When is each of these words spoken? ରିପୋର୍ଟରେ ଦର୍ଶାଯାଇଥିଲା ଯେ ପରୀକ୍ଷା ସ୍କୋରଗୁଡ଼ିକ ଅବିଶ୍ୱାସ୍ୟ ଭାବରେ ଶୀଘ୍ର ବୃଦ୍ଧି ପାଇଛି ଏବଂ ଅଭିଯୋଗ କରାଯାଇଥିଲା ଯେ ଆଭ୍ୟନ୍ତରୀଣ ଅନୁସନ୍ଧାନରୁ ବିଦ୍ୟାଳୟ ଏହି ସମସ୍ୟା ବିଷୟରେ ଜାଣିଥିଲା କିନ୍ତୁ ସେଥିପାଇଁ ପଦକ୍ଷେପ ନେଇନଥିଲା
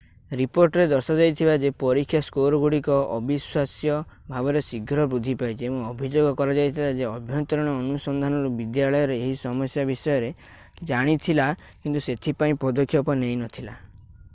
ରିପୋର୍ଟରେ 0.37 0.83
ଦର୍ଶାଯାଇଥିଲା 0.91 1.57
ଯେ 1.63 1.69
ପରୀକ୍ଷା 1.81 2.21
ସ୍କୋରଗୁଡ଼ିକ 2.27 2.95
ଅବିଶ୍ୱାସ୍ୟ 3.17 4.31
ଭାବରେ 4.31 4.63
ଶୀଘ୍ର 4.69 5.05
ବୃଦ୍ଧି 5.11 5.35
ପାଇଛି 5.43 5.67
ଏବଂ 5.69 5.83
ଅଭିଯୋଗ 5.91 6.31
କରାଯାଇଥିଲା 6.41 6.89
ଯେ 7.01 7.07
ଆଭ୍ୟନ୍ତରୀଣ 7.11 7.77
ଅନୁସନ୍ଧାନରୁ 7.83 8.51
ବିଦ୍ୟାଳୟ 8.61 9.15
ଏହି 9.19 9.31
ସମସ୍ୟା 9.45 9.87
ବିଷୟରେ 9.93 10.33
ଜାଣିଥିଲା 10.93 11.49
କିନ୍ତୁ 11.65 12.07
ସେଥିପାଇଁ 12.09 12.61
ପଦକ୍ଷେପ 12.65 13.21
ନେଇନଥିଲା 13.25 13.81